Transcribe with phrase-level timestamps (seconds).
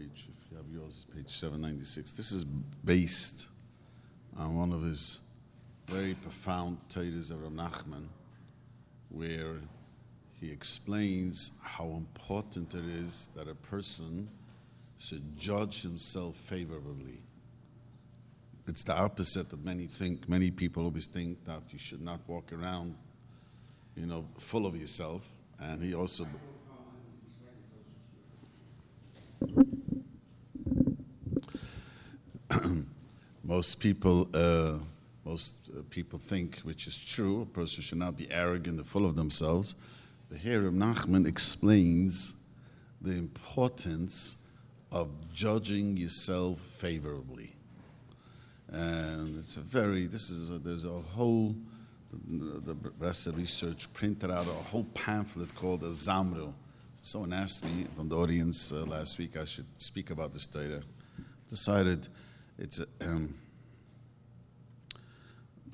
[0.00, 2.12] page, if you have yours, page 796.
[2.12, 3.48] This is based
[4.38, 5.20] on one of his
[5.86, 8.06] very profound Taitas of Rav Nachman,
[9.10, 9.56] where
[10.40, 14.28] he explains how important it is that a person
[14.98, 17.18] should judge himself favorably.
[18.66, 20.28] It's the opposite that many think.
[20.28, 22.94] Many people always think that you should not walk around,
[23.96, 25.26] you know, full of yourself.
[25.58, 26.24] And he also.
[33.50, 34.78] Most people, uh,
[35.24, 39.04] most uh, people think, which is true, a person should not be arrogant and full
[39.04, 39.74] of themselves.
[40.28, 42.34] But here, Reb Nachman explains
[43.00, 44.36] the importance
[44.92, 47.56] of judging yourself favorably.
[48.68, 51.56] And it's a very, this is, a, there's a whole,
[52.28, 56.52] the, the rest of the research printed out a whole pamphlet called Azamra.
[57.02, 60.84] Someone asked me from the audience uh, last week I should speak about this data.
[61.48, 62.06] Decided
[62.60, 63.34] it's um,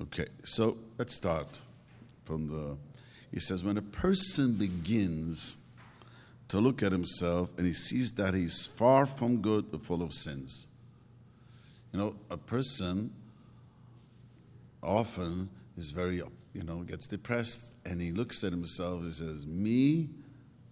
[0.01, 0.27] okay.
[0.43, 1.59] So let's start
[2.25, 2.77] from the.
[3.31, 5.57] He says when a person begins
[6.47, 10.67] to look at himself and he sees that he's far from good full of sins.
[11.91, 13.13] You know, a person
[14.81, 16.21] often is very,
[16.53, 20.09] you know, gets depressed and he looks at himself and says, Me,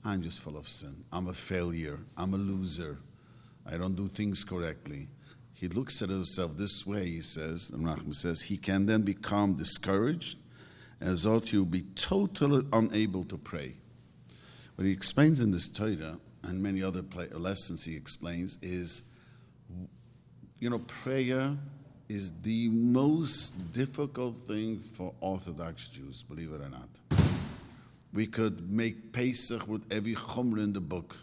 [0.04, 1.04] I'm just full of sin.
[1.12, 2.00] I'm a failure.
[2.16, 2.98] I'm a loser.
[3.70, 5.08] I don't do things correctly.
[5.56, 9.54] He looks at himself this way, he says, and Rahman says, he can then become
[9.54, 10.38] discouraged,
[11.00, 13.76] as though he will be totally unable to pray.
[14.76, 19.04] What he explains in this Torah and many other lessons he explains is,
[20.60, 21.56] you know, prayer
[22.10, 26.90] is the most difficult thing for Orthodox Jews, believe it or not.
[28.14, 31.18] We could make Pesach with every chumrah in the book,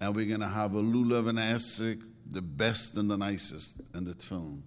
[0.00, 4.04] and we're going to have a lulav and esrog, the best and the nicest, in
[4.04, 4.62] the tefillin.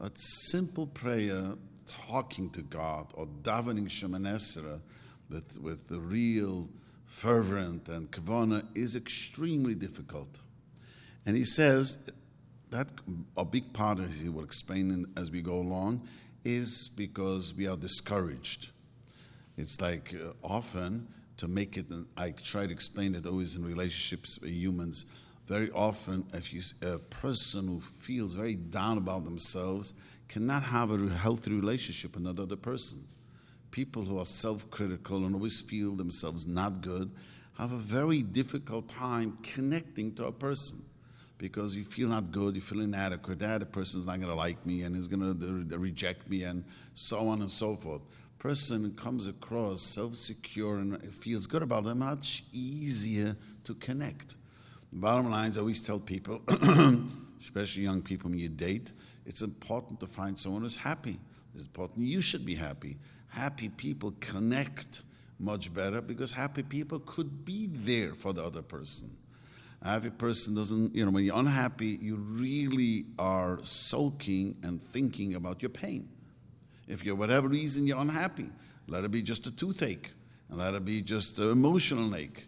[0.00, 1.54] A simple prayer,
[1.86, 4.80] talking to God, or davening Shemoneh Esrei
[5.28, 6.68] with, with the real
[7.06, 10.40] fervent and kavana is extremely difficult.
[11.26, 12.10] And he says
[12.70, 12.88] that
[13.36, 16.06] a big part, as he will explain as we go along,
[16.44, 18.70] is because we are discouraged.
[19.56, 21.06] It's like uh, often
[21.36, 25.06] to make it, I try to explain it always in relationships with humans.
[25.46, 29.92] Very often, if you, a person who feels very down about themselves
[30.28, 33.00] cannot have a healthy relationship with another person
[33.74, 37.10] people who are self critical and always feel themselves not good
[37.58, 40.78] have a very difficult time connecting to a person
[41.38, 44.82] because you feel not good, you feel inadequate, that person's not going to like me
[44.82, 48.00] and is going to reject me, and so on and so forth.
[48.38, 54.36] Person comes across self secure and feels good about them, much easier to connect.
[54.94, 56.40] Bottom line is, I always tell people,
[57.40, 58.92] especially young people when you date,
[59.26, 61.18] it's important to find someone who's happy.
[61.54, 62.96] It's important you should be happy
[63.34, 65.02] happy people connect
[65.38, 69.10] much better because happy people could be there for the other person.
[69.82, 75.34] A happy person doesn't, you know, when you're unhappy, you really are sulking and thinking
[75.34, 76.08] about your pain.
[76.86, 78.48] If you're whatever reason you're unhappy,
[78.86, 80.12] let it be just a toothache,
[80.48, 82.46] and let it be just an emotional ache.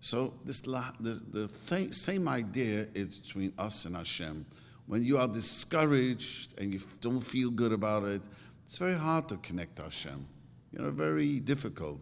[0.00, 4.46] So this the, the th- same idea is between us and Hashem.
[4.86, 8.22] When you are discouraged and you don't feel good about it,
[8.66, 10.26] it's very hard to connect to Hashem.
[10.72, 12.00] You know, very difficult.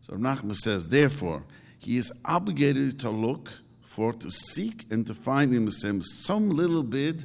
[0.00, 1.44] So Nachman says, therefore,
[1.78, 3.50] he is obligated to look
[3.82, 7.24] for, to seek, and to find in himself some little bit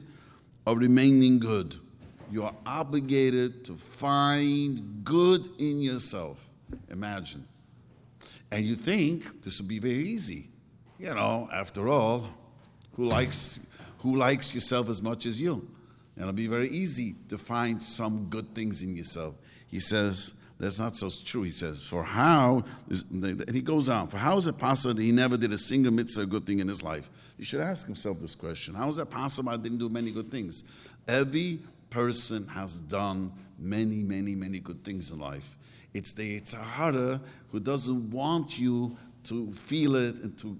[0.66, 1.76] of remaining good.
[2.32, 6.50] You are obligated to find good in yourself.
[6.90, 7.46] Imagine.
[8.52, 10.48] And you think this will be very easy.
[11.00, 12.28] You know, after all,
[12.94, 13.68] who likes,
[14.00, 15.68] who likes yourself as much as you?
[16.16, 19.36] And it'll be very easy to find some good things in yourself.
[19.68, 21.42] He says, that's not so true.
[21.42, 25.02] He says, for how, is, and he goes on, for how is it possible that
[25.02, 27.10] he never did a single mitzvah good thing in his life?
[27.40, 28.76] You should ask himself this question.
[28.76, 30.64] How is it possible I didn't do many good things?
[31.08, 35.58] Every person has done many, many, many good things in life.
[35.94, 37.22] It's the Yetzer Hara
[37.52, 40.58] who doesn't want you to feel it and to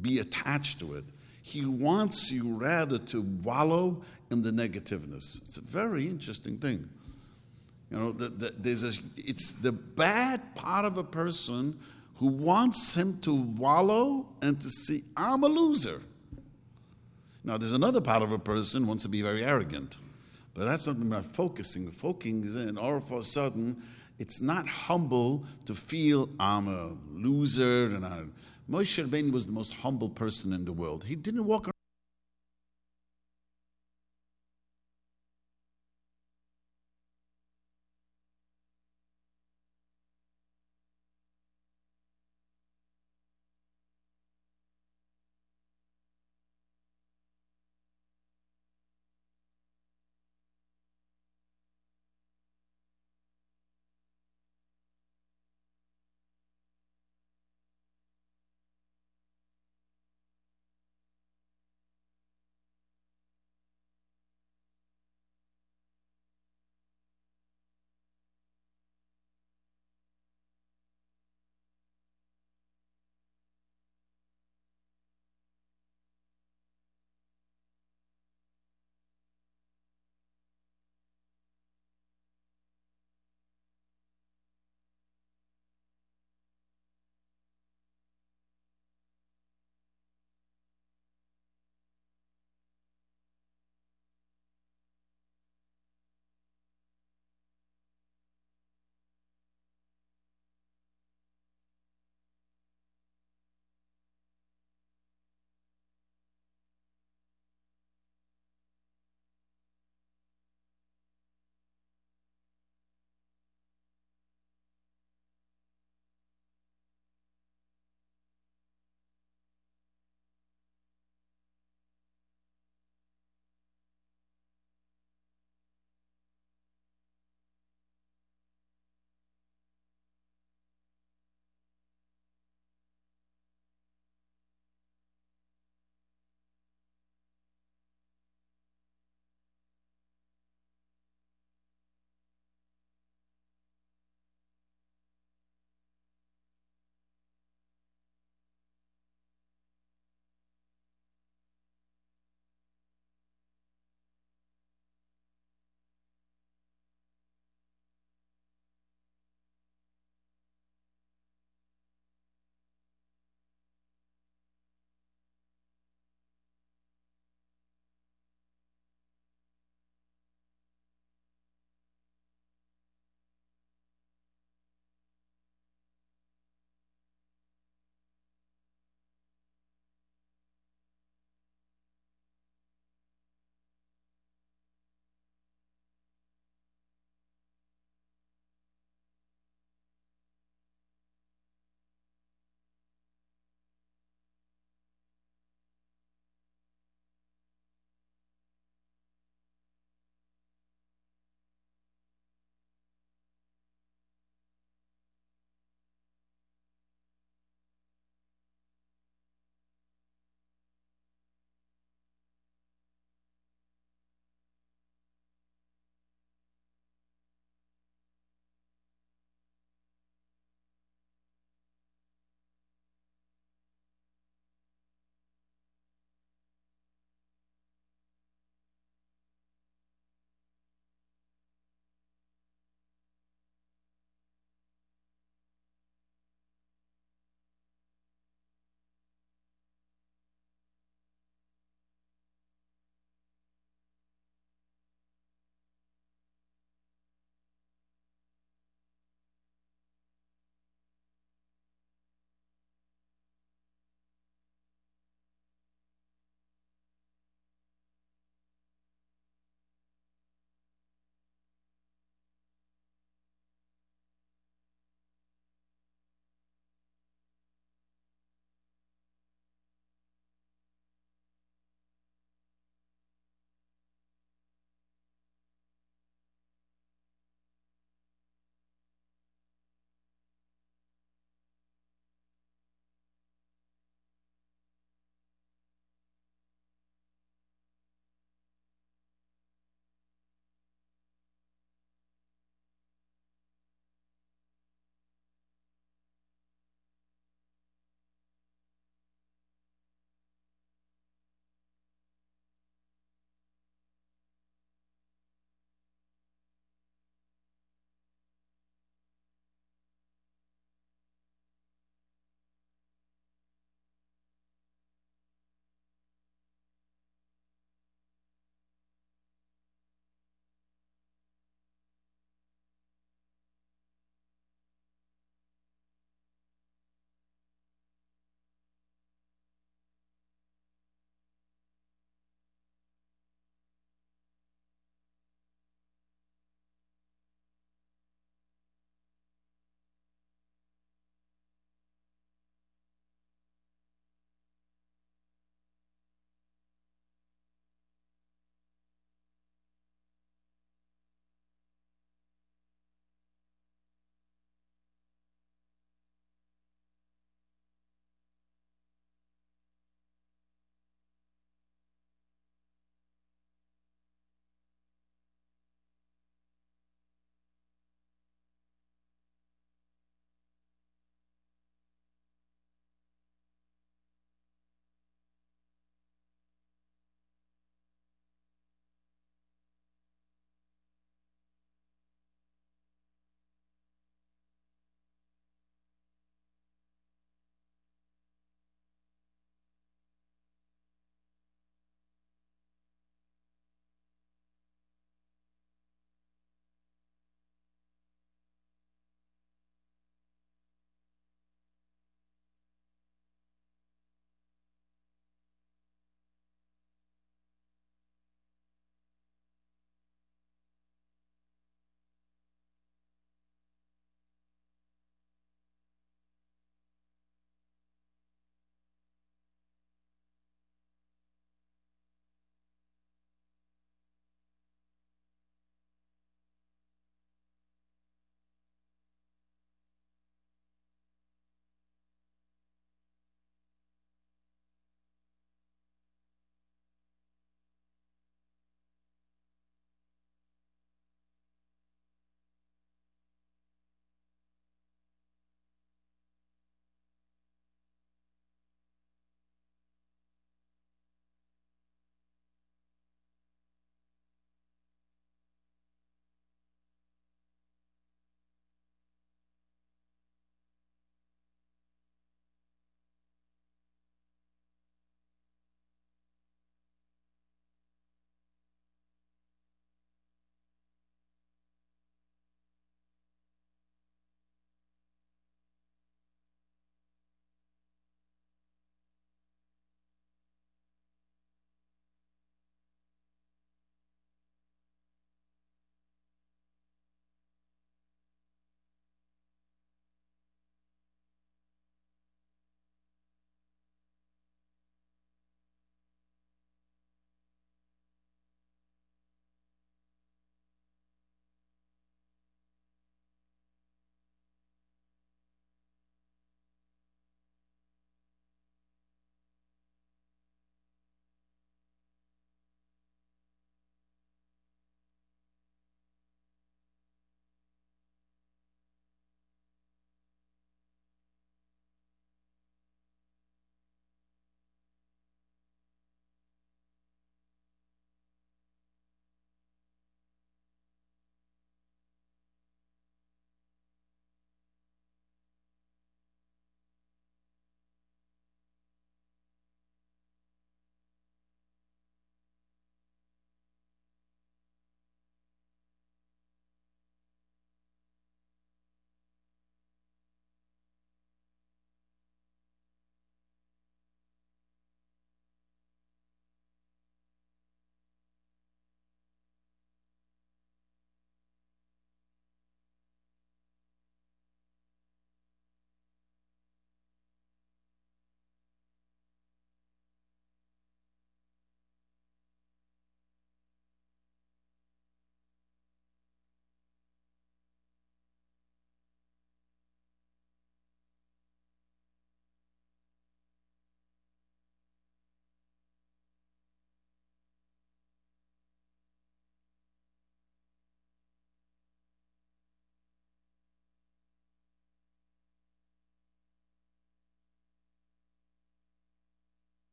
[0.00, 1.04] be attached to it.
[1.42, 5.40] He wants you rather to wallow in the negativeness.
[5.42, 6.88] It's a very interesting thing.
[7.90, 11.78] You know, the, the, there's a, it's the bad part of a person
[12.16, 16.00] who wants him to wallow and to see, I'm a loser.
[17.44, 19.96] Now, there's another part of a person who wants to be very arrogant.
[20.54, 21.90] But that's not about focusing.
[21.90, 23.82] Focusing is in, all of a sudden,
[24.18, 28.24] it's not humble to feel I'm a loser and I
[28.70, 31.04] Moshe Rabbeinu was the most humble person in the world.
[31.04, 31.68] He didn't walk